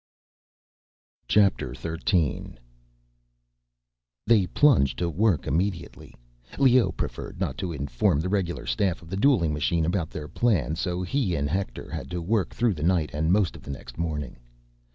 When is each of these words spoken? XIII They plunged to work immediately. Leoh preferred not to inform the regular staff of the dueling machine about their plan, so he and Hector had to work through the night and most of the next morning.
XIII 1.31 2.57
They 4.25 4.47
plunged 4.47 4.97
to 4.97 5.09
work 5.11 5.45
immediately. 5.45 6.15
Leoh 6.57 6.91
preferred 6.91 7.39
not 7.39 7.55
to 7.59 7.71
inform 7.71 8.19
the 8.19 8.27
regular 8.29 8.65
staff 8.65 9.03
of 9.03 9.11
the 9.11 9.15
dueling 9.15 9.53
machine 9.53 9.85
about 9.85 10.09
their 10.09 10.27
plan, 10.27 10.75
so 10.75 11.03
he 11.03 11.35
and 11.35 11.47
Hector 11.47 11.91
had 11.91 12.09
to 12.09 12.19
work 12.19 12.49
through 12.51 12.73
the 12.73 12.81
night 12.83 13.11
and 13.13 13.31
most 13.31 13.55
of 13.55 13.61
the 13.61 13.69
next 13.69 13.99
morning. 13.99 14.37